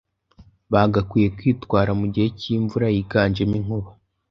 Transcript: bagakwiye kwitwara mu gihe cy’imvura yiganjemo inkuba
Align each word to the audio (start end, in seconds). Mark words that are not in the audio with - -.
bagakwiye 0.71 1.27
kwitwara 1.37 1.91
mu 1.99 2.05
gihe 2.13 2.27
cy’imvura 2.39 2.87
yiganjemo 2.95 3.55
inkuba 3.59 3.89